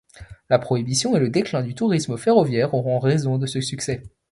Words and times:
La 0.49 0.57
prohibition 0.57 1.15
et 1.15 1.19
le 1.19 1.29
déclin 1.29 1.61
du 1.61 1.75
tourisme 1.75 2.17
ferroviaire 2.17 2.73
auront 2.73 2.97
raison 2.97 3.37
de 3.37 3.45
ce 3.45 3.61
succès. 3.61 4.01